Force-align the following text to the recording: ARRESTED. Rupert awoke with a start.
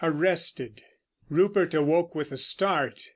ARRESTED. 0.03 0.81
Rupert 1.29 1.75
awoke 1.75 2.15
with 2.15 2.31
a 2.31 2.37
start. 2.37 3.09